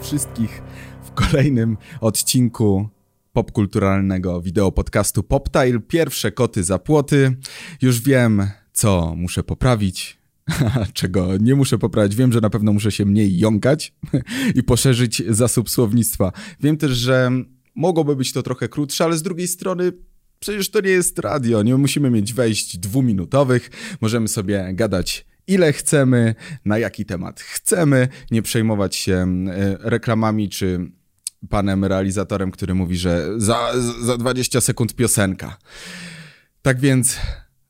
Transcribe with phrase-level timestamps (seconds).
[0.00, 0.62] Wszystkich
[1.04, 2.88] w kolejnym odcinku
[3.32, 5.80] popkulturalnego wideo podcastu Poptile.
[5.80, 7.36] Pierwsze koty za płoty.
[7.82, 10.18] Już wiem, co muszę poprawić,
[10.92, 12.16] czego nie muszę poprawić.
[12.16, 13.94] Wiem, że na pewno muszę się mniej jąkać
[14.58, 16.32] i poszerzyć zasób słownictwa.
[16.60, 17.30] Wiem też, że
[17.74, 19.92] mogłoby być to trochę krótsze, ale z drugiej strony
[20.38, 21.62] przecież to nie jest radio.
[21.62, 23.70] Nie musimy mieć wejść dwuminutowych.
[24.00, 30.90] Możemy sobie gadać ile chcemy, na jaki temat chcemy, nie przejmować się e, reklamami czy
[31.48, 35.56] panem realizatorem, który mówi, że za, za 20 sekund piosenka.
[36.62, 37.16] Tak więc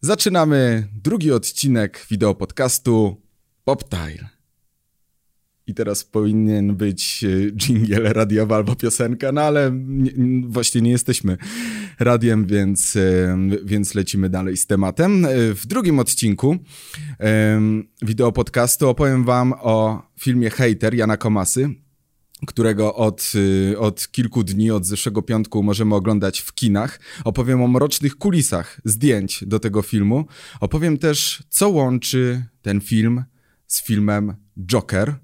[0.01, 3.23] zaczynamy drugi odcinek wideo podcastu
[3.65, 4.29] Poptile.
[5.67, 10.13] I teraz powinien być e, jingle radiowy albo piosenka, no ale nie,
[10.49, 11.37] właśnie nie jesteśmy
[11.99, 12.99] radiem, więc,
[13.65, 15.25] więc lecimy dalej z tematem.
[15.25, 16.57] E, w drugim odcinku
[18.03, 21.75] wideo podcastu opowiem wam o filmie Hater Jana Komasy,
[22.47, 23.33] którego od,
[23.79, 27.01] od kilku dni, od zeszłego piątku możemy oglądać w kinach.
[27.25, 30.27] Opowiem o mrocznych kulisach zdjęć do tego filmu.
[30.61, 33.25] Opowiem też, co łączy ten film
[33.67, 34.35] z filmem
[34.67, 35.15] Joker–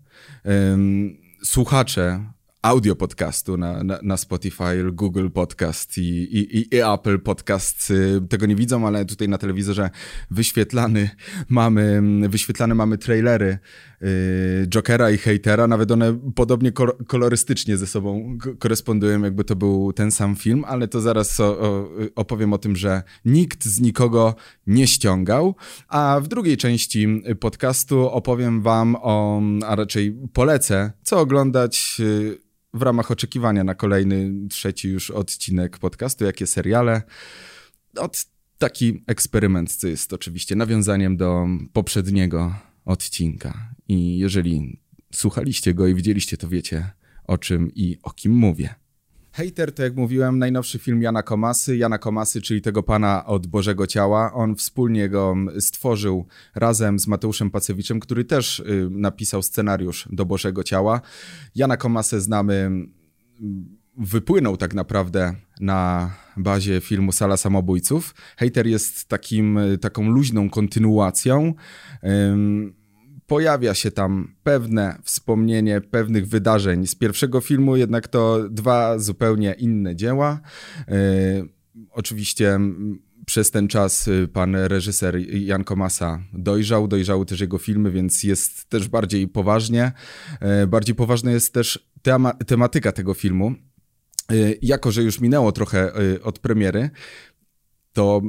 [1.45, 2.33] słuchacze
[2.63, 8.47] audio podcastu na, na, na, Spotify, Google Podcast i, i, i, Apple Podcast y, tego
[8.47, 9.91] nie widzą, ale tutaj na telewizorze
[10.31, 11.11] wyświetlany
[11.49, 13.59] mamy, wyświetlane mamy trailery
[14.03, 16.73] y, Jokera i Hatera, nawet one podobnie
[17.07, 21.89] kolorystycznie ze sobą korespondują, jakby to był ten sam film, ale to zaraz o, o,
[22.17, 24.35] opowiem o tym, że nikt z nikogo
[24.67, 25.55] nie ściągał,
[25.89, 32.83] a w drugiej części podcastu opowiem wam o, a raczej polecę, co oglądać y, w
[32.83, 37.03] ramach oczekiwania na kolejny, trzeci już odcinek podcastu, jakie seriale.
[37.97, 38.25] Od
[38.59, 43.75] taki eksperyment, jest oczywiście nawiązaniem do poprzedniego odcinka.
[43.89, 44.81] I jeżeli
[45.14, 46.91] słuchaliście go i widzieliście, to wiecie
[47.25, 48.74] o czym i o kim mówię.
[49.33, 51.77] Hater to jak mówiłem, najnowszy film Jana Komasy.
[51.77, 54.33] Jana Komasy, czyli tego pana od Bożego Ciała.
[54.33, 60.65] On wspólnie go stworzył razem z Mateuszem Pacewiczem, który też y, napisał scenariusz do Bożego
[60.65, 61.01] Ciała.
[61.55, 62.71] Jana Komasę znamy,
[63.98, 68.15] wypłynął tak naprawdę na bazie filmu Sala Samobójców.
[68.37, 71.55] Hater jest takim, taką luźną kontynuacją
[73.33, 79.97] pojawia się tam pewne wspomnienie pewnych wydarzeń z pierwszego filmu, jednak to dwa zupełnie inne
[79.97, 80.41] dzieła.
[80.89, 80.95] Yy,
[81.91, 82.61] oczywiście
[83.27, 88.71] przez ten czas y, pan reżyser Jan Komasa dojrzał, dojrzały też jego filmy, więc jest
[88.71, 89.92] też bardziej poważnie.
[90.41, 93.55] Yy, bardziej poważna jest też tema tematyka tego filmu.
[94.31, 95.92] Yy, jako, że już minęło trochę
[96.23, 96.91] od premiery,
[97.92, 98.23] to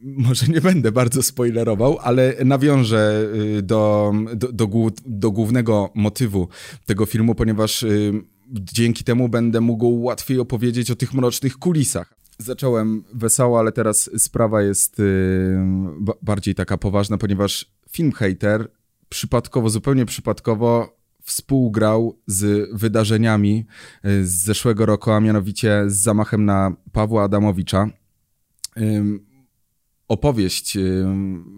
[0.00, 3.28] może nie będę bardzo spoilerował, ale nawiążę
[3.58, 4.68] y, do, do, do,
[5.06, 6.48] do głównego motywu
[6.86, 8.12] tego filmu, ponieważ y,
[8.50, 12.14] dzięki temu będę mógł łatwiej opowiedzieć o tych mrocznych kulisach.
[12.38, 15.58] Zacząłem wesoło, ale teraz sprawa jest y,
[16.22, 18.70] bardziej taka poważna, ponieważ film Hater
[19.08, 23.66] przypadkowo, zupełnie przypadkowo współgrał z wydarzeniami
[24.04, 27.90] z zeszłego roku, a mianowicie z zamachem na Pawła Adamowicza
[30.08, 30.78] opowieść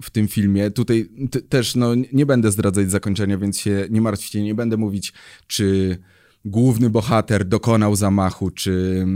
[0.02, 0.70] w tym filmie.
[0.70, 1.08] Tutaj
[1.48, 5.12] też no, nie będę zdradzać zakończenia, więc się nie martwcie, nie będę mówić,
[5.46, 5.98] czy
[6.44, 9.06] główny bohater dokonał zamachu, czy,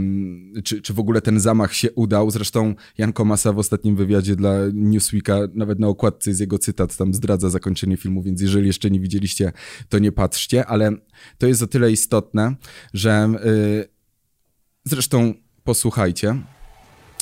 [0.63, 2.31] czy, czy w ogóle ten zamach się udał.
[2.31, 7.13] Zresztą Jan Komasa w ostatnim wywiadzie dla Newsweeka, nawet na okładce jest jego cytat, tam
[7.13, 9.51] zdradza zakończenie filmu, więc jeżeli jeszcze nie widzieliście,
[9.89, 10.91] to nie patrzcie, ale
[11.37, 12.55] to jest o tyle istotne,
[12.93, 13.87] że yy,
[14.85, 16.41] zresztą posłuchajcie,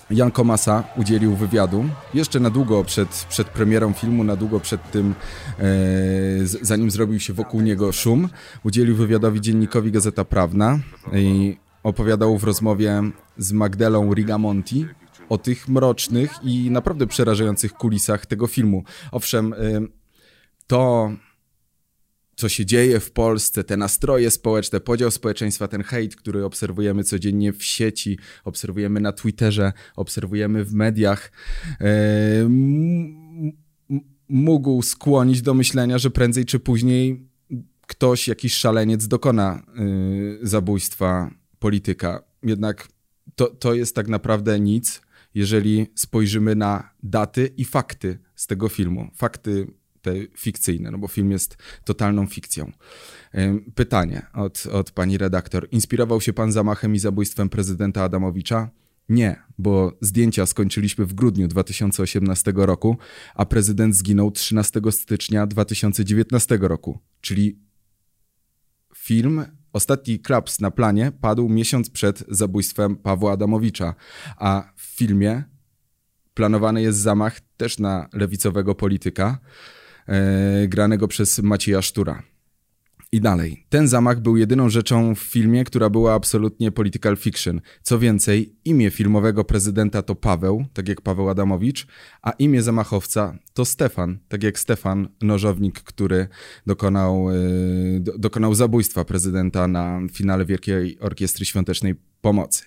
[0.10, 5.16] Jan Komasa udzielił wywiadu jeszcze na długo przed, przed premierą filmu, na długo przed tym,
[5.60, 5.64] e,
[6.62, 8.30] zanim zrobił się wokół niego szum.
[8.64, 10.80] Udzielił wywiadowi dziennikowi Gazeta Prawna
[11.14, 13.02] i opowiadał w rozmowie
[13.38, 14.86] z Magdelą Rigamonti
[15.30, 18.84] o tych mrocznych i naprawdę przerażających kulisach tego filmu.
[19.12, 19.58] Owszem, e,
[20.68, 21.12] to
[22.36, 27.54] co się dzieje w Polsce, te nastroje społeczne, podział społeczeństwa, ten hejt, który obserwujemy codziennie
[27.54, 31.32] w sieci, obserwujemy na Twitterze, obserwujemy w mediach,
[31.82, 32.50] e,
[34.30, 37.30] mógł skłonić do myślenia, że prędzej czy później
[37.88, 39.82] ktoś, jakiś szaleniec dokona e,
[40.42, 42.24] zabójstwa polityka.
[42.44, 42.88] Jednak
[43.36, 45.02] to, to jest tak naprawdę nic,
[45.34, 49.10] jeżeli spojrzymy na daty i fakty z tego filmu.
[49.16, 49.68] Fakty
[50.06, 52.72] te fikcyjne, no bo film jest totalną fikcją.
[53.76, 55.68] Pytanie od, od pani redaktor.
[55.72, 58.70] Inspirował się pan zamachem i zabójstwem prezydenta Adamowicza?
[59.10, 62.98] Nie, bo zdjęcia skończyliśmy w grudniu 2018 roku,
[63.36, 67.00] a prezydent zginął 13 stycznia 2019 roku.
[67.22, 67.60] Czyli
[68.96, 73.96] film Ostatni klaps na planie padł miesiąc przed zabójstwem Pawła Adamowicza,
[74.38, 75.44] a w filmie
[76.34, 79.40] planowany jest zamach też na lewicowego polityka,
[80.68, 82.24] granego przez Macieja Sztura.
[83.12, 83.66] I dalej.
[83.70, 87.62] Ten zamach był jedyną rzeczą w filmie, która była absolutnie political fiction.
[87.82, 91.88] Co więcej, imię filmowego prezydenta to Paweł, tak jak Paweł Adamowicz,
[92.22, 96.28] a imię zamachowca to Stefan, tak jak Stefan Nożownik, który
[96.68, 97.28] dokonał,
[98.00, 102.64] do, dokonał zabójstwa prezydenta na finale Wielkiej Orkiestry Świątecznej Pomocy.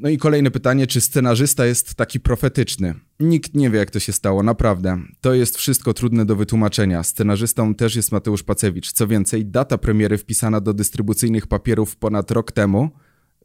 [0.00, 2.94] No i kolejne pytanie, czy scenarzysta jest taki profetyczny?
[3.20, 4.98] Nikt nie wie, jak to się stało, naprawdę.
[5.20, 7.02] To jest wszystko trudne do wytłumaczenia.
[7.02, 8.92] Scenarzystą też jest Mateusz Pacewicz.
[8.92, 12.90] Co więcej, data premiery wpisana do dystrybucyjnych papierów ponad rok temu,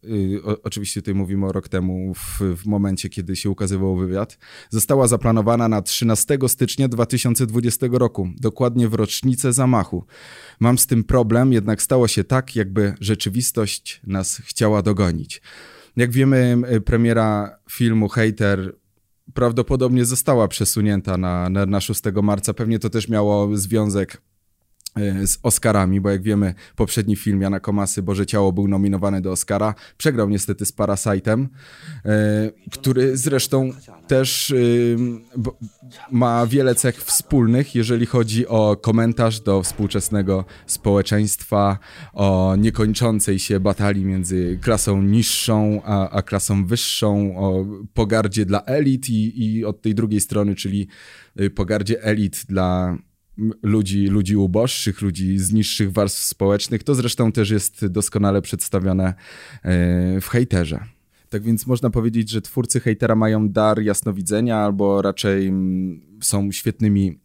[0.03, 4.38] yy, o, oczywiście tutaj mówimy o rok temu, w, w, momencie, kiedy się ukazywał wywiad,
[4.69, 10.05] została zaplanowana na 13 stycznia 2020 roku, dokładnie w rocznicę zamachu.
[10.59, 15.41] Mam z tym problem, jednak stało się tak, jakby rzeczywistość nas chciała dogonić.
[15.95, 18.75] Jak wiemy, premiera filmu Hater
[19.34, 22.54] prawdopodobnie została przesunięta na, na, na 6 marca.
[22.54, 24.32] Pewnie to też miało związek E,
[25.25, 29.75] z Oscarami, bo jak wiemy, poprzedni film Jana Komasy, Boże Ciało, był nominowany do Oscara.
[29.98, 31.48] Przegrał niestety z Parasite'em,
[32.06, 33.72] e, który zresztą
[34.07, 34.56] też e,
[36.12, 41.80] ma wiele cech wspólnych, jeżeli chodzi o komentarz do współczesnego społeczeństwa,
[42.13, 49.10] o niekończącej się batalii między klasą niższą a, a klasą wyższą, o pogardzie dla elit
[49.10, 50.88] i, i od tej drugiej strony, czyli
[51.56, 52.98] pogardzie elit dla
[53.63, 56.83] ludzi, ludzi uboższych, ludzi z niższych warstw społecznych.
[56.83, 59.13] To zresztą też jest doskonale przedstawione
[59.63, 60.80] e, w hejterze.
[61.30, 65.53] Tak więc można powiedzieć, że twórcy hejtera mają dar jasnowidzenia albo raczej
[66.21, 67.19] są świetnymi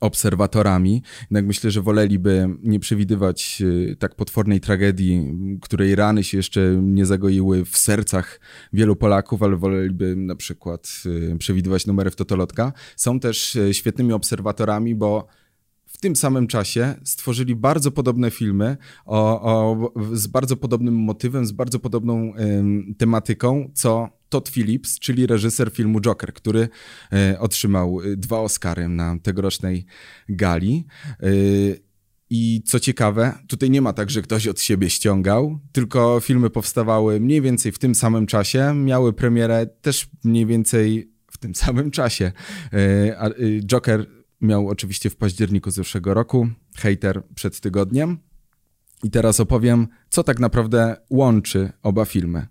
[0.00, 1.02] obserwatorami.
[1.20, 5.26] Jednak myślę, że woleliby nie przewidywać y, tak potwornej tragedii,
[5.62, 8.40] której rany się jeszcze nie zagoiły w sercach
[8.72, 12.72] wielu Polaków, ale woleliby na przykład y, przewidywać numery w Totolotka.
[12.96, 15.26] Są też y, świetnymi obserwatorami, bo
[15.86, 18.76] w tym samym czasie stworzyli bardzo podobne filmy
[19.06, 22.32] o, o, z bardzo podobnym motywem, z bardzo podobną
[22.98, 26.68] tematyką, co Todd Phillips, czyli reżyser filmu Joker, który
[27.32, 29.86] y, otrzymał e, dwa Oscary na tegorocznej
[30.28, 30.86] gali.
[31.22, 31.80] Y,
[32.32, 37.20] i co ciekawe, tutaj nie ma tak, że ktoś od siebie ściągał, tylko filmy powstawały
[37.20, 42.32] mniej więcej w tym samym czasie, miały premierę też mniej więcej w tym samym czasie.
[43.66, 44.06] Joker
[44.40, 48.18] miał oczywiście w październiku zeszłego roku, hater przed tygodniem.
[49.02, 52.46] I teraz opowiem, co tak naprawdę łączy oba filmy.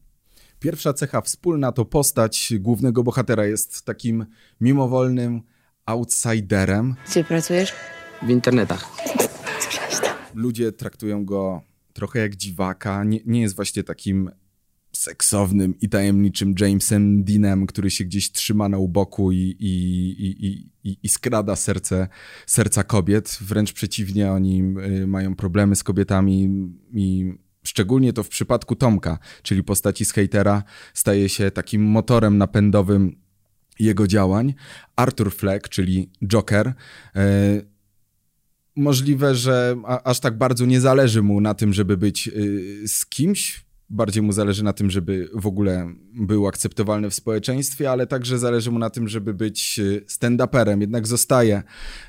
[0.59, 4.25] Pierwsza cecha wspólna to postać głównego bohatera jest takim
[4.61, 5.41] mimowolnym
[5.85, 6.95] outsiderem.
[7.09, 7.73] Gdzie pracujesz?
[8.21, 8.87] W internetach.
[10.33, 11.61] Ludzie traktują go
[11.93, 13.03] trochę jak dziwaka.
[13.03, 14.31] Nie, nie jest właśnie takim
[14.91, 20.97] seksownym i tajemniczym Jamesem Deanem, który się gdzieś trzyma na uboku i, i, i, i,
[21.03, 22.07] i skrada serce,
[22.45, 23.37] serca kobiet.
[23.41, 24.63] Wręcz przeciwnie, oni
[25.01, 26.49] y, mają problemy z kobietami
[26.93, 27.33] i
[27.63, 30.63] szczególnie to w przypadku Tomka, czyli postaci z hejtera,
[30.93, 33.15] staje się takim motorem napędowym
[33.79, 34.53] jego działań.
[34.95, 36.71] Arthur Fleck, czyli Joker, y,
[38.75, 43.65] możliwe, że aż tak bardzo nie zależy mu na tym, żeby być y, z kimś,
[43.89, 48.71] bardziej mu zależy na tym, żeby w ogóle był akceptowalny w społeczeństwie, ale także zależy
[48.71, 50.81] mu na tym, żeby być y, stand-uperem.
[50.81, 51.63] Jednak zostaje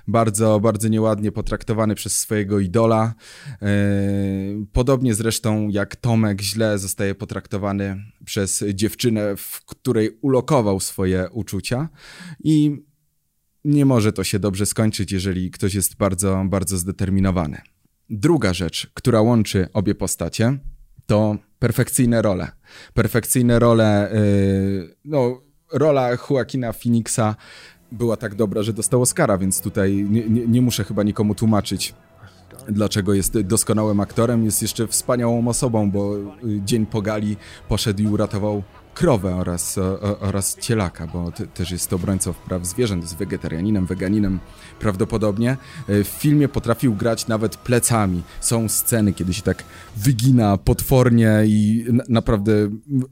[0.08, 3.14] bardzo, bardzo nieładnie potraktowany przez swojego idola.
[3.62, 3.68] E,
[4.72, 11.88] podobnie zresztą jak Tomek źle zostaje potraktowany przez dziewczynę, w której ulokował swoje uczucia
[12.44, 12.84] i
[13.64, 17.60] nie może to się dobrze skończyć, jeżeli ktoś jest bardzo, bardzo zdeterminowany.
[18.10, 20.58] Druga rzecz, która łączy obie postacie,
[21.11, 22.49] to perfekcyjne role.
[22.95, 25.40] Perfekcyjne role, yy, no,
[25.73, 27.35] rola Joaquina Phoenixa
[27.93, 31.95] była tak dobra, że dostał Oscara, więc tutaj nie, nie, nie muszę chyba nikomu tłumaczyć,
[32.69, 34.45] dlaczego jest doskonałym aktorem.
[34.45, 36.21] Jest jeszcze wspaniałą osobą, bo y,
[36.64, 37.37] dzień po gali
[37.69, 38.62] poszedł i uratował
[39.00, 39.78] krowę oraz,
[40.21, 44.38] oraz cielaka, bo te, też jest obrońcą praw zwierząt, jest wegetarianinem, weganinem
[44.80, 45.57] prawdopodobnie.
[45.88, 48.23] E, w filmie potrafił grać nawet plecami.
[48.40, 49.64] Są sceny, kiedy się tak
[49.97, 52.52] wygina potwornie i naprawdę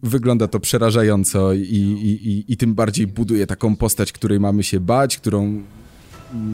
[0.02, 4.80] wygląda to przerażająco i, i, i, i tym bardziej buduje taką postać, której mamy się
[4.80, 5.62] bać, którą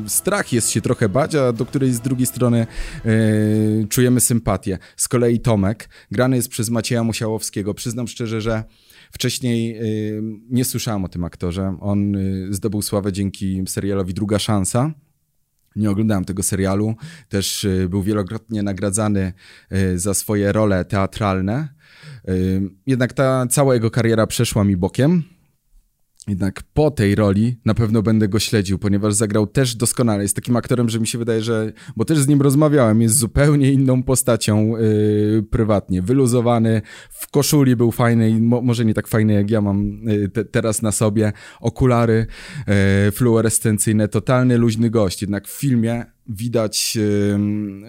[0.07, 2.67] strach jest się trochę bać, a do której z drugiej strony
[3.05, 4.79] yy, czujemy sympatię.
[4.97, 7.75] Z kolei Tomek, grany jest przez Macieja Musiałowskiego.
[7.75, 8.65] Przyznam szczerze, że
[9.15, 11.77] Wcześniej y, nie słyszałem o tym aktorze.
[11.81, 14.93] On y, zdobył sławę dzięki serialowi Druga Szansa.
[15.77, 16.95] Nie oglądałem tego serialu.
[17.29, 19.33] Też był wielokrotnie nagradzany
[19.95, 21.69] za swoje role teatralne.
[22.87, 25.23] Jednak ta cała jego kariera przeszła mi bokiem.
[26.29, 30.23] Jednak po tej roli na pewno będę go śledził, ponieważ zagrał też doskonale.
[30.23, 31.73] Jest takim aktorem, że mi się wydaje, że.
[31.97, 36.03] Bo też z nim rozmawiałem, jest zupełnie inną postacią yy, prywatnie.
[36.03, 40.45] Wyluzowany, w koszuli był fajny mo może nie tak fajny jak ja mam yy, te
[40.45, 41.33] teraz na sobie.
[41.61, 42.27] Okulary
[42.67, 45.23] yy, fluorescencyjne, totalny luźny gość.
[45.23, 46.99] Jednak w filmie widać,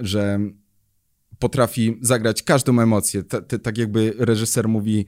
[0.01, 0.39] że
[1.39, 3.23] potrafi zagrać każdą emocję.
[3.63, 5.05] tak jakby reżyser mówi,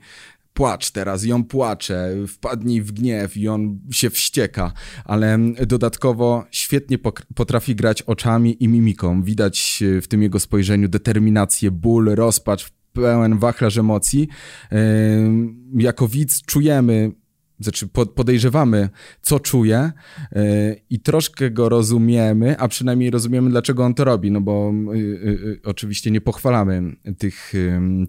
[0.58, 4.72] płacz teraz on płacze, wpadnij w gniew i on się wścieka,
[5.04, 6.98] ale dodatkowo świetnie
[7.34, 9.22] potrafi grać oczami i mimiką.
[9.22, 14.28] Widać w tym jego spojrzeniu determinację, ból, rozpacz, pełen wachlarz emocji.
[15.74, 17.12] Jako widz czujemy
[17.60, 18.88] znaczy podejrzewamy,
[19.22, 19.92] co czuje
[20.32, 20.40] yy,
[20.90, 25.60] i troszkę go rozumiemy, a przynajmniej rozumiemy, dlaczego on to robi, no bo yy, yy,
[25.64, 27.52] oczywiście nie pochwalamy tych,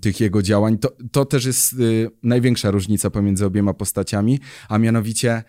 [0.01, 0.77] tych jego działań.
[0.77, 1.75] To, to też jest
[2.23, 4.39] największa różnica pomiędzy obiema postaciami,
[4.69, 5.43] a mianowicie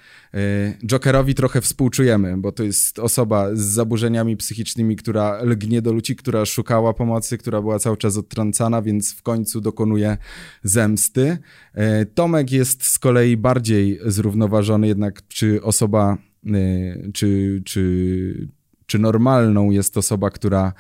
[0.87, 6.45] Jokerowi trochę współczujemy, bo to jest osoba z zaburzeniami psychicznymi, która lgnie do ludzi, która
[6.45, 10.17] szukała pomocy, która była cały czas odtrącana, więc w końcu dokonuje
[10.63, 11.39] zemsty.
[12.15, 18.49] Tomek jest z kolei bardziej zrównoważony, jednak czy osoba, y, czy, czy,
[18.87, 20.73] czy normalną jest osoba, która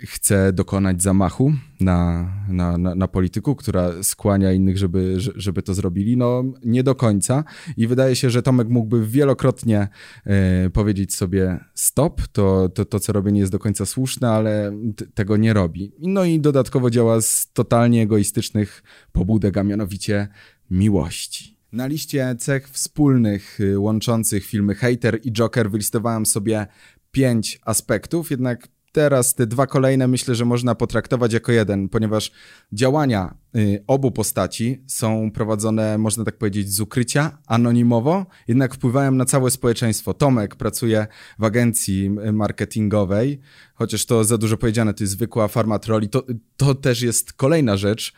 [0.00, 6.16] chce dokonać zamachu na, na, na, na, polityku, która skłania innych, żeby, żeby to zrobili?
[6.16, 7.44] No, nie do końca.
[7.76, 9.88] I wydaje się, że Tomek mógłby wielokrotnie
[10.24, 14.72] e, powiedzieć sobie stop, to, to, to co robię nie jest do końca słuszne, ale
[15.14, 15.92] tego nie robi.
[15.98, 20.28] No i dodatkowo działa z totalnie egoistycznych pobudek, a mianowicie
[20.70, 21.53] miłości.
[21.74, 26.66] Na liście cech wspólnych y, łączących filmy Hater i Joker wylistowałem sobie
[27.10, 32.32] pięć aspektów, jednak teraz te dwa kolejne myślę, że można potraktować jako jeden, ponieważ
[32.72, 39.24] działania y, obu postaci są prowadzone, można tak powiedzieć, z ukrycia, anonimowo, jednak wpływają na
[39.24, 40.14] całe społeczeństwo.
[40.14, 41.06] Tomek pracuje
[41.38, 43.40] w agencji marketingowej,
[43.74, 46.08] chociaż to za dużo powiedziane, to jest zwykła farma troli.
[46.08, 46.26] To,
[46.56, 48.12] to też jest kolejna rzecz,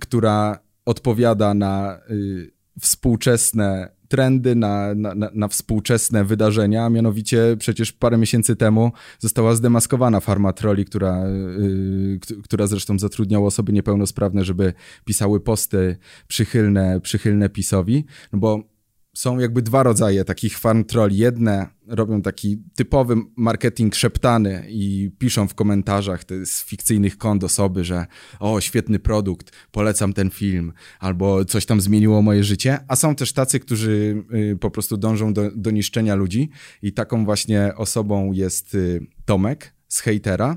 [0.00, 6.90] która odpowiada na y, współczesne trendy, na, na, na, współczesne wydarzenia.
[6.90, 13.72] Mianowicie przecież parę miesięcy temu została zdemaskowana farma troli, która, yy, która zresztą zatrudniała osoby
[13.72, 14.72] niepełnosprawne, żeby
[15.04, 15.96] pisały posty
[16.28, 18.04] przychylne, przychylne PiSowi.
[18.32, 18.77] No bo
[19.18, 21.16] są jakby dwa rodzaje takich farm trolli.
[21.16, 28.06] Jedne robią taki typowy marketing szeptany i piszą w komentarzach z fikcyjnych kont osoby, że
[28.40, 33.32] o, świetny produkt, polecam ten film, albo coś tam zmieniło moje życie, a są też
[33.32, 36.50] tacy, którzy y, po prostu dążą do, do niszczenia ludzi.
[36.82, 40.56] I taką właśnie osobą jest y, Tomek z hejtera,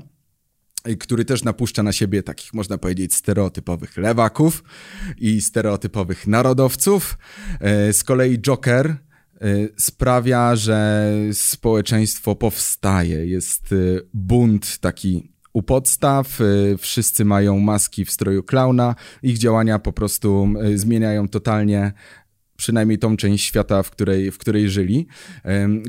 [1.00, 4.64] który też napuszcza na siebie takich, można powiedzieć, stereotypowych lewaków
[5.18, 7.18] i stereotypowych narodowców.
[7.60, 8.96] E, z kolei Joker e,
[9.78, 13.26] sprawia, że społeczeństwo powstaje.
[13.26, 13.74] Jest
[14.14, 16.38] bunt taki u podstaw,
[16.78, 21.92] wszyscy mają maski w stroju klauna, ich działania po prostu zmieniają totalnie
[22.56, 25.06] przynajmniej tą część świata, w której, w której żyli.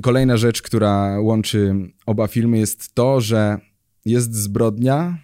[0.01, 3.59] Kolejna rzecz, która łączy oba filmy jest to, że
[4.05, 5.17] jest zbrodnia,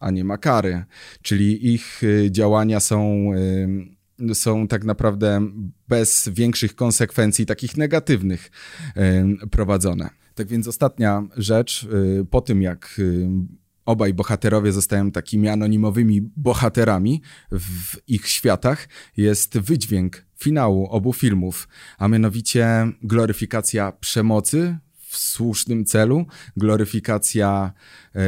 [0.00, 0.84] a nie ma kary.
[1.22, 3.30] Czyli ich y, działania są,
[4.30, 5.40] y, są tak naprawdę
[5.88, 8.50] bez większych konsekwencji, takich negatywnych,
[9.42, 10.10] y, prowadzone.
[10.34, 11.88] Tak więc ostatnia rzecz,
[12.30, 13.00] po tym jak
[13.84, 21.68] obaj bohaterowie zostają takimi anonimowymi bohaterami w ich światach, jest wydźwięk finału obu filmów,
[21.98, 24.78] a mianowicie gloryfikacja przemocy
[25.12, 26.26] w słusznym celu,
[26.56, 27.72] gloryfikacja
[28.14, 28.20] e,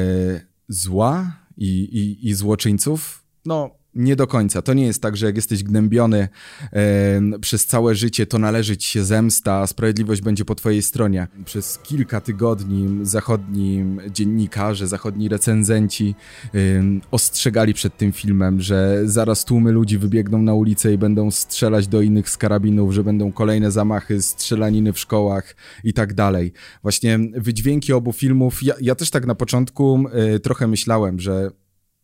[0.69, 3.25] zła i, i, i złoczyńców.
[3.45, 4.63] No, nie do końca.
[4.63, 6.29] To nie jest tak, że jak jesteś gnębiony
[6.73, 11.29] e, przez całe życie, to należy ci się zemsta, a sprawiedliwość będzie po twojej stronie.
[11.45, 16.15] Przez kilka tygodni zachodni dziennikarze, zachodni recenzenci
[16.55, 16.59] e,
[17.11, 22.01] ostrzegali przed tym filmem, że zaraz tłumy ludzi wybiegną na ulicę i będą strzelać do
[22.01, 26.53] innych z karabinów, że będą kolejne zamachy, strzelaniny w szkołach i tak dalej.
[26.83, 31.51] Właśnie wydźwięki obu filmów, ja, ja też tak na początku e, trochę myślałem, że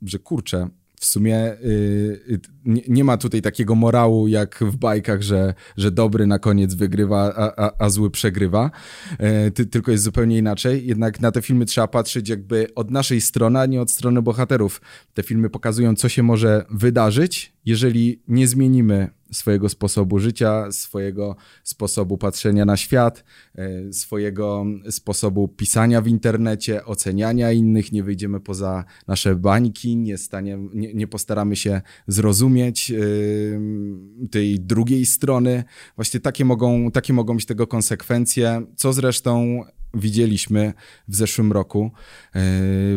[0.02, 0.68] że kurczę,
[1.00, 6.26] w sumie y, nie, nie, ma tutaj takiego morału jak w bajkach, że, że dobry
[6.26, 8.70] na koniec wygrywa, a, a, a zły przegrywa,
[9.18, 10.86] e, ty, tylko jest zupełnie inaczej.
[10.86, 14.80] Jednak na te filmy trzeba patrzeć jakby od naszej strony, a nie od strony bohaterów.
[15.14, 22.18] Te filmy pokazują, co się może wydarzyć, jeżeli nie zmienimy swojego sposobu życia, swojego sposobu
[22.18, 27.92] patrzenia na świat, e, swojego sposobu pisania w internecie, oceniania innych.
[27.92, 32.92] Nie wyjdziemy poza nasze bańki, nie, stanie, nie, nie postaramy się zrozumieć
[34.30, 35.64] tej drugiej strony.
[35.96, 40.72] Właśnie takie mogą, takie mogą być tego konsekwencje, co zresztą widzieliśmy
[41.08, 41.90] w zeszłym roku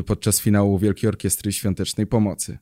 [0.06, 2.58] podczas finału Wielkiej Orkiestry Świątecznej Pomocy.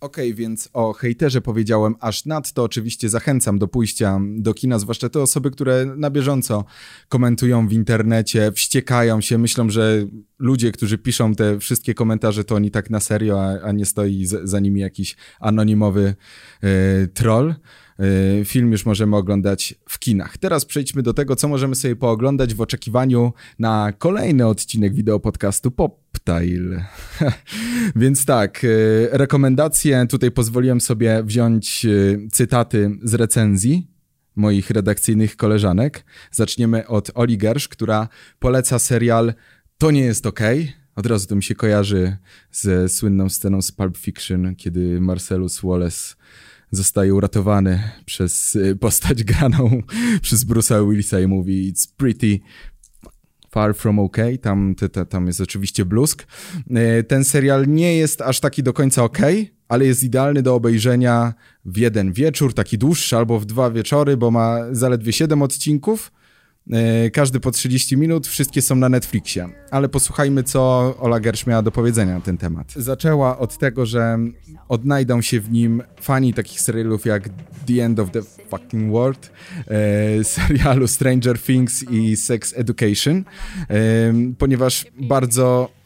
[0.00, 2.62] Okej, okay, więc o hejterze powiedziałem aż nadto.
[2.62, 6.64] Oczywiście zachęcam do pójścia do kina, zwłaszcza te osoby, które na bieżąco
[7.08, 10.06] komentują w internecie, wściekają się, myślą, że
[10.38, 14.26] ludzie, którzy piszą te wszystkie komentarze, to oni tak na serio, a, a nie stoi
[14.26, 16.14] za nimi jakiś anonimowy
[16.62, 17.54] e, troll.
[18.40, 20.38] E, film już możemy oglądać w kinach.
[20.38, 25.70] Teraz przejdźmy do tego, co możemy sobie pooglądać w oczekiwaniu na kolejny odcinek wideo podcastu
[26.24, 26.84] Poptile.
[27.96, 28.68] Więc tak, e,
[29.18, 30.06] rekomendacje.
[30.06, 31.88] Tutaj pozwoliłem sobie wziąć e,
[32.32, 33.90] cytaty z recenzji
[34.36, 36.04] moich redakcyjnych koleżanek.
[36.30, 38.08] Zaczniemy od Oli Gersz, która
[38.38, 39.34] poleca serial
[39.78, 40.40] To nie jest ok.
[40.96, 42.16] Od razu to mi się kojarzy
[42.52, 46.14] ze słynną sceną z Pulp Fiction, kiedy Marcellus Wallace
[46.70, 49.82] zostaje uratowany przez y, postać graną
[50.22, 52.38] przez Bruce'a Willisa i mówi it's pretty
[53.50, 54.74] Far From OK, tam,
[55.08, 56.26] tam jest oczywiście blusk.
[57.00, 59.18] Y, ten serial nie jest aż taki do końca OK,
[59.68, 64.30] ale jest idealny do obejrzenia w jeden wieczór, taki dłuższy albo w dwa wieczory, bo
[64.30, 66.19] ma zaledwie 7 odcinków E,
[67.12, 69.48] każdy po 30 minut, wszystkie są na Netflixie.
[69.70, 72.72] Ale posłuchajmy, co Ola Gersh miała do powiedzenia na ten temat.
[72.76, 74.18] Zaczęła od tego, że
[74.68, 77.28] odnajdą się w nim fani takich serialów jak
[77.66, 79.32] The End of the Fucking World,
[79.68, 83.24] e, serialu Stranger Things i Sex Education,
[83.70, 85.79] e, ponieważ bardzo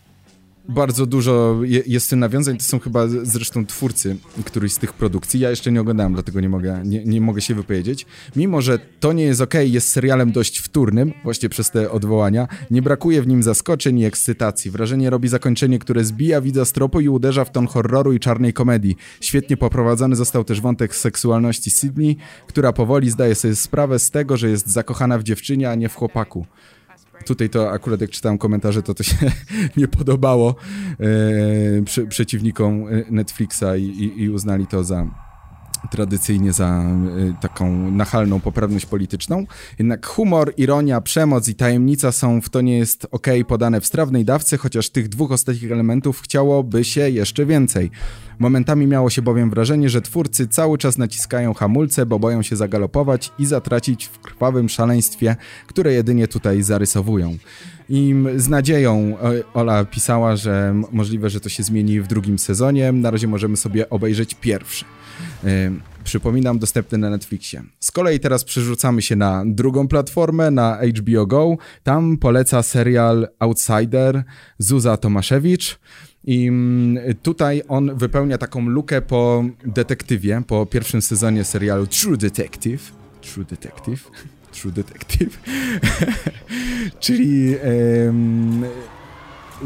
[0.68, 5.40] bardzo dużo jest tym nawiązań, to są chyba zresztą twórcy któryś z tych produkcji.
[5.40, 8.06] Ja jeszcze nie oglądałem, dlatego nie mogę, nie, nie mogę się wypowiedzieć.
[8.36, 12.82] Mimo, że to nie jest ok, jest serialem dość wtórnym, właśnie przez te odwołania, nie
[12.82, 14.70] brakuje w nim zaskoczeń i ekscytacji.
[14.70, 18.52] Wrażenie robi zakończenie, które zbija widza z tropu i uderza w ton horroru i czarnej
[18.52, 18.96] komedii.
[19.20, 24.50] Świetnie poprowadzony został też wątek seksualności Sydney, która powoli zdaje sobie sprawę z tego, że
[24.50, 26.46] jest zakochana w dziewczynie, a nie w chłopaku.
[27.24, 29.16] Tutaj to akurat jak czytałem komentarze, to to się
[29.76, 30.54] nie podobało
[31.00, 35.06] e, przy, przeciwnikom e, Netflixa i, i, i uznali to za
[35.90, 36.84] tradycyjnie za
[37.18, 39.46] y, taką nachalną poprawność polityczną.
[39.78, 44.24] Jednak humor, ironia, przemoc i tajemnica są w to nie jest ok podane w strawnej
[44.24, 47.90] dawce, chociaż tych dwóch ostatnich elementów chciałoby się jeszcze więcej.
[48.38, 53.32] Momentami miało się bowiem wrażenie, że twórcy cały czas naciskają hamulce, bo boją się zagalopować
[53.38, 57.36] i zatracić w krwawym szaleństwie, które jedynie tutaj zarysowują.
[57.88, 59.16] I z nadzieją
[59.54, 62.92] Ola pisała, że możliwe, że to się zmieni w drugim sezonie.
[62.92, 64.84] Na razie możemy sobie obejrzeć pierwszy.
[66.04, 67.62] Przypominam, dostępny na Netflixie.
[67.80, 71.56] Z kolei teraz przerzucamy się na drugą platformę, na HBO Go.
[71.82, 74.24] Tam poleca serial Outsider
[74.58, 75.78] Zuza Tomaszewicz.
[76.24, 82.92] I mm, tutaj on wypełnia taką lukę po detektywie, po pierwszym sezonie serialu True Detective.
[83.20, 84.10] True Detective.
[84.52, 85.38] True Detective.
[87.00, 87.54] Czyli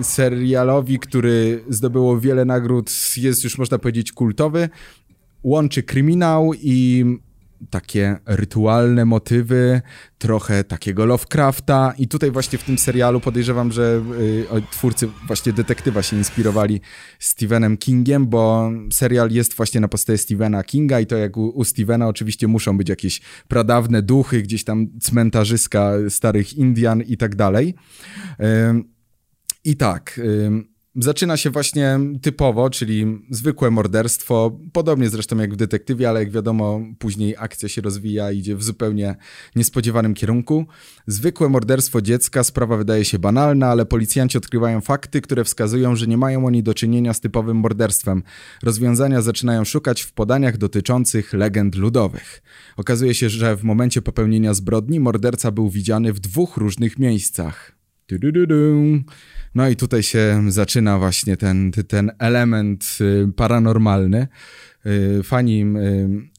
[0.03, 4.69] serialowi, który zdobyło wiele nagród, jest już można powiedzieć kultowy
[5.43, 7.05] łączy kryminał i
[7.71, 9.81] takie rytualne motywy,
[10.19, 14.03] trochę takiego Lovecrafta i tutaj właśnie w tym serialu podejrzewam, że
[14.57, 16.81] y, twórcy właśnie detektywa się inspirowali
[17.19, 21.65] Stephenem Kingiem, bo serial jest właśnie na podstawie Stephena Kinga i to jak u, u
[21.65, 27.75] Stephena oczywiście muszą być jakieś pradawne duchy, gdzieś tam cmentarzyska starych Indian i tak dalej.
[29.65, 30.19] I tak...
[30.19, 36.31] Y, Zaczyna się właśnie typowo, czyli zwykłe morderstwo, podobnie zresztą jak w detektywie, ale jak
[36.31, 39.17] wiadomo, później akcja się rozwija, idzie w zupełnie
[39.57, 40.67] niespodziewanym kierunku.
[41.07, 46.17] Zwykłe morderstwo dziecka, sprawa wydaje się banalna, ale policjanci odkrywają fakty, które wskazują, że nie
[46.17, 48.23] mają oni do czynienia z typowym morderstwem.
[48.63, 52.43] Rozwiązania zaczynają szukać w podaniach dotyczących legend ludowych.
[52.77, 57.78] Okazuje się, że w momencie popełnienia zbrodni morderca był widziany w dwóch różnych miejscach.
[59.55, 64.29] No i tutaj się zaczyna właśnie ten, ten element y, paranormalny.
[64.87, 65.67] Y, fani y,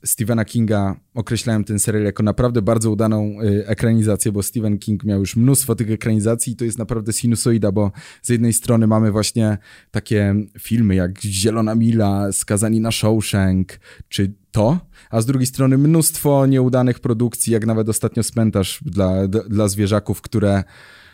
[0.06, 5.36] Stephena Kinga określają ten serial jako naprawdę bardzo udaną ekranizację, bo Stephen King miał już
[5.36, 9.58] mnóstwo tych ekranizacji i to jest naprawdę sinusoida, bo z jednej strony mamy właśnie
[9.92, 13.80] takie filmy jak Zielona Mila, Skazani na Shawshank,
[14.10, 14.80] czy to,
[15.10, 20.64] a z drugiej strony mnóstwo nieudanych produkcji, jak nawet ostatnio Cmentarz dla, dla zwierzaków, które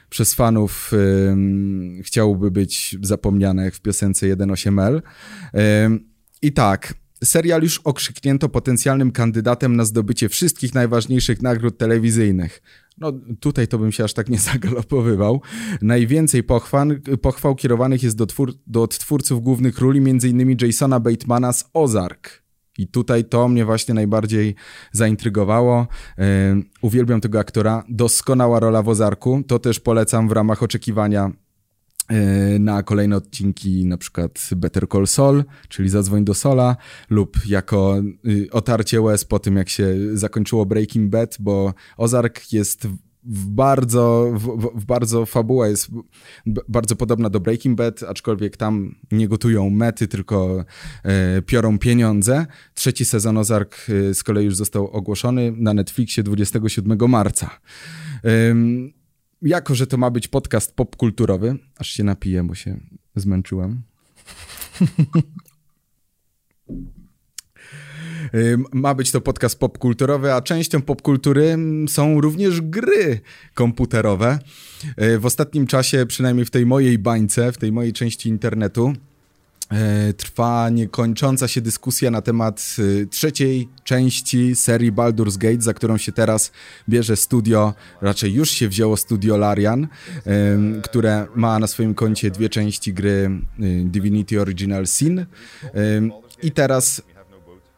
[0.09, 0.91] przez fanów
[2.03, 5.01] chciałoby być zapomniane w piosence 1.8L.
[6.41, 12.61] I tak, serial już okrzyknięto potencjalnym kandydatem na zdobycie wszystkich najważniejszych nagród telewizyjnych.
[12.97, 15.41] No tutaj to bym się aż tak nie zagalopowywał.
[15.81, 16.87] Najwięcej pochwał,
[17.21, 20.57] pochwał kierowanych jest do, twór, do odtwórców głównych ról, m.in.
[20.61, 22.44] Jasona Batemana z Ozark.
[22.77, 24.55] I tutaj to mnie właśnie najbardziej
[24.91, 25.88] zaintrygowało.
[26.17, 26.25] Yy,
[26.81, 27.83] uwielbiam tego aktora.
[27.89, 29.43] Doskonała rola w Ozarku.
[29.47, 31.31] To też polecam w ramach oczekiwania
[32.09, 36.75] yy, na kolejne odcinki, na przykład Better Call Saul, czyli Zadzwoń do Sola,
[37.09, 42.88] lub jako yy, otarcie łez po tym, jak się zakończyło Breaking Bad, bo Ozark jest
[43.25, 45.89] w bardzo, w, w, bardzo fabuła jest
[46.45, 50.65] bardzo podobna do Breaking Bad, aczkolwiek tam nie gotują mety, tylko
[51.03, 52.45] e, piorą pieniądze.
[52.73, 57.59] Trzeci sezon Ozark e, z kolei już został ogłoszony na Netflixie 27 marca.
[58.23, 58.55] E,
[59.41, 62.79] jako, że to ma być podcast popkulturowy, aż się napiję, bo się
[63.15, 63.81] zmęczyłem.
[68.73, 71.57] Ma być to podcast popkulturowy, a częścią popkultury
[71.88, 73.19] są również gry
[73.53, 74.39] komputerowe.
[75.01, 78.93] Y, w ostatnim czasie, przynajmniej w tej mojej bańce, w tej mojej części internetu,
[80.09, 85.97] y, trwa niekończąca się dyskusja na temat y, trzeciej części serii Baldur's Gate, za którą
[85.97, 86.51] się teraz
[86.89, 89.88] bierze studio, raczej już się wzięło studio Larian,
[90.83, 93.29] które ma na swoim koncie dwie części gry
[93.85, 95.25] Divinity Original Sin.
[96.43, 97.01] I teraz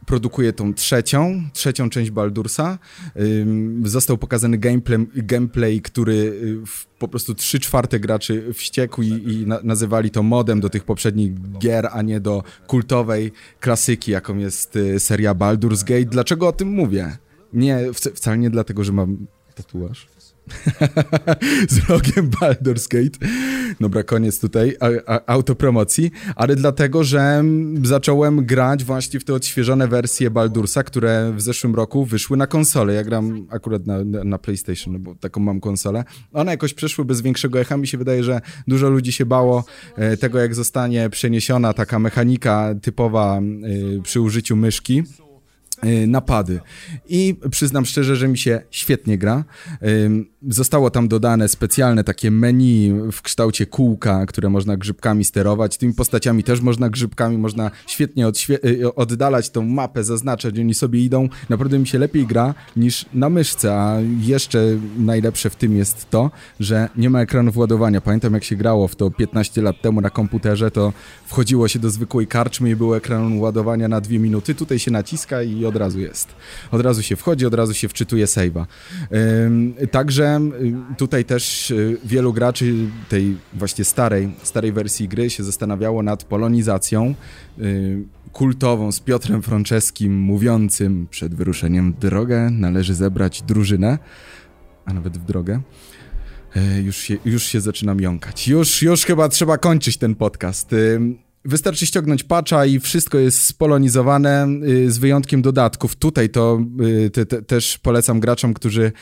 [0.08, 2.78] produkuje tą trzecią, trzecią część Baldursa.
[3.84, 6.58] Został pokazany gameplay, gameplay który y,
[6.98, 11.32] po prostu trzy czwarte graczy wściekł i, i na, nazywali to modem do tych poprzednich
[11.58, 16.04] gier, a nie do kultowej klasyki, jaką jest y, seria Baldur's Gate.
[16.04, 17.16] Dlaczego o tym mówię?
[17.52, 20.06] Nie, wcale nie dlatego, że mam tatuaż.
[21.68, 23.26] z rogiem Baldur's Gate.
[23.80, 27.44] Dobra, koniec tutaj a, a, autopromocji, ale dlatego, że
[27.82, 32.94] zacząłem grać właśnie w te odświeżone wersje Baldursa, które w zeszłym roku wyszły na konsolę.
[32.94, 36.04] Ja gram akurat na, na PlayStation, bo taką mam konsolę.
[36.32, 37.76] One jakoś przeszły bez większego echa.
[37.76, 39.64] Mi się wydaje, że dużo ludzi się bało
[39.96, 45.02] e, tego, jak zostanie przeniesiona taka mechanika typowa e, przy użyciu myszki.
[45.84, 46.60] Y, napady.
[47.08, 49.44] I przyznam szczerze, że mi się świetnie gra.
[50.48, 55.76] Zostało tam dodane specjalne takie menu w kształcie kółka, które można grzybkami sterować.
[55.76, 58.26] Tymi postaciami też można grzybkami, można świetnie
[58.64, 61.28] y, oddalać tą mapę, zaznaczać, oni sobie idą.
[61.48, 66.30] Naprawdę mi się lepiej gra niż na myszce, a jeszcze najlepsze w tym jest to,
[66.60, 68.00] że nie ma ekranów ładowania.
[68.00, 70.92] Pamiętam jak się grało w to 15 lat temu na komputerze, to
[71.26, 74.54] wchodziło się do zwykłej karczmy i było ekran ładowania na dwie minuty.
[74.54, 76.28] Tutaj się naciska i od razu jest.
[76.70, 78.66] Od razu się wchodzi, od razu się wczytuje save'a.
[79.90, 80.40] Także
[80.98, 82.74] tutaj też y, wielu graczy
[83.08, 87.14] tej właśnie starej, starej wersji gry się zastanawiało nad polonizacją
[87.58, 93.98] y, kultową z Piotrem Franceskim mówiącym przed wyruszeniem w drogę należy zebrać drużynę,
[94.84, 95.60] a nawet w drogę.
[96.84, 98.48] Już się, już się zaczynam jąkać.
[98.48, 100.74] Już, już chyba trzeba kończyć ten podcast.
[101.44, 105.96] Wystarczy ściągnąć patcha i wszystko jest spolonizowane y, z wyjątkiem dodatków.
[105.96, 106.60] Tutaj to
[107.06, 108.92] y, te, te, też polecam graczom, którzy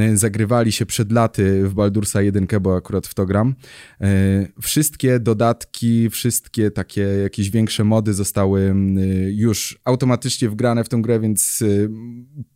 [0.00, 3.54] y, zagrywali się przed laty w Baldursa 1, bo akurat w to gram.
[4.60, 8.74] Wszystkie dodatki, wszystkie takie jakieś większe mody zostały
[9.28, 11.64] już automatycznie wgrane w tę grę, więc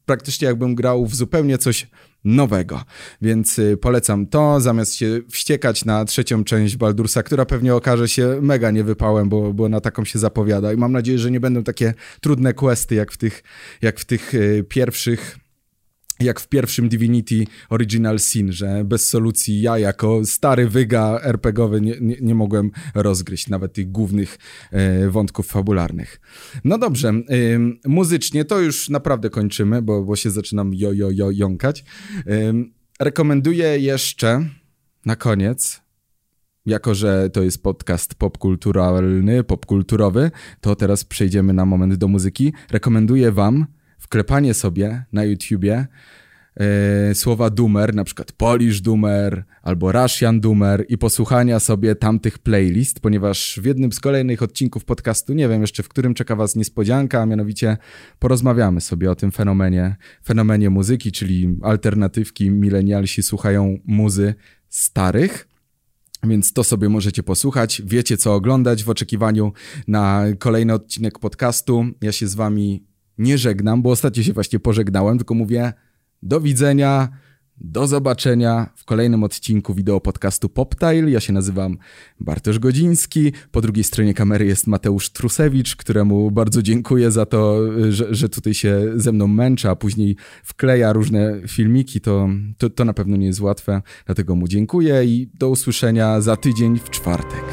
[0.07, 1.87] praktycznie jakbym grał w zupełnie coś
[2.25, 2.83] nowego.
[3.23, 8.39] Więc y, polecam to, zamiast się wściekać na trzecią część Baldursa, która pewnie okaże się
[8.43, 10.73] mega niewypałem, bo, bo na taką się zapowiada.
[10.73, 13.43] I mam nadzieję, że nie będą takie trudne questy jak w tych,
[13.83, 15.39] jak w tych y, pierwszych
[16.21, 21.95] jak w pierwszym Divinity Original Sin, że bez solucji ja jako stary wyga RPGowy nie,
[22.01, 24.39] nie, nie mogłem rozgryźć nawet tych głównych
[24.71, 26.21] e, wątków fabularnych.
[26.65, 27.23] No dobrze, e,
[27.85, 31.85] muzycznie to już naprawdę kończymy, bo, bo się zaczynam jo, jo, jo, jąkać.
[32.27, 32.53] E,
[33.01, 34.49] rekomenduję jeszcze
[35.07, 35.87] na koniec
[36.67, 42.53] jako, że to jest podcast popkulturalny, popkulturowy, to teraz przejdziemy na moment do muzyki.
[42.71, 43.67] Rekomenduję wam
[43.99, 45.87] wklepanie sobie na YouTubie
[46.57, 53.01] e, słowa Doomer, na przykład Polish Doomer albo Russian Doomer i posłuchania sobie tamtych playlist,
[53.01, 57.23] ponieważ w jednym z kolejnych odcinków podcastu, nie wiem jeszcze w którym czeka was niespodzianka,
[57.23, 57.77] a mianowicie
[58.19, 64.35] porozmawiamy sobie o tym fenomenie, fenomenie muzyki, czyli alternatywki, milenialsi słuchają muzy
[64.69, 65.49] starych.
[66.25, 67.83] Więc to sobie możecie posłuchać.
[67.85, 69.53] Wiecie, co oglądać w oczekiwaniu
[69.89, 71.85] na kolejny odcinek podcastu.
[72.03, 72.85] Ja się z wami
[73.19, 75.73] nie żegnam, bo ostatnio się właśnie pożegnałem, tylko mówię
[76.23, 77.09] do widzenia,
[77.59, 81.11] Do zobaczenia w kolejnym odcinku wideo podcastu PopTile.
[81.11, 81.79] Ja się nazywam
[82.21, 83.33] Bartosz Godziński.
[83.51, 87.61] Po drugiej stronie kamery jest Mateusz Trusewicz, któremu bardzo dziękuję za to,
[87.93, 92.01] że, że tutaj się ze mną męcza, a później wkleja różne filmiki.
[92.01, 96.37] To, to, to na pewno nie jest łatwe, dlatego mu dziękuję i do usłyszenia za
[96.37, 97.45] tydzień w czwartek.